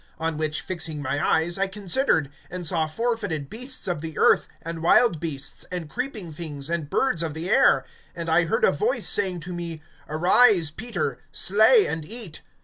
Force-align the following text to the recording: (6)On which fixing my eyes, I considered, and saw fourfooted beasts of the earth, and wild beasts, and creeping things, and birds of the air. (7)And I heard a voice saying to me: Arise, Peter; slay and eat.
(6)On 0.19 0.35
which 0.37 0.61
fixing 0.61 0.99
my 0.99 1.23
eyes, 1.23 1.59
I 1.59 1.67
considered, 1.67 2.31
and 2.49 2.65
saw 2.65 2.87
fourfooted 2.87 3.51
beasts 3.51 3.87
of 3.87 4.01
the 4.01 4.17
earth, 4.17 4.47
and 4.63 4.81
wild 4.81 5.19
beasts, 5.19 5.63
and 5.71 5.87
creeping 5.91 6.31
things, 6.31 6.71
and 6.71 6.89
birds 6.89 7.21
of 7.21 7.35
the 7.35 7.51
air. 7.51 7.85
(7)And 8.17 8.27
I 8.27 8.45
heard 8.45 8.63
a 8.65 8.71
voice 8.71 9.07
saying 9.07 9.41
to 9.41 9.53
me: 9.53 9.83
Arise, 10.09 10.71
Peter; 10.71 11.19
slay 11.31 11.85
and 11.85 12.03
eat. 12.03 12.41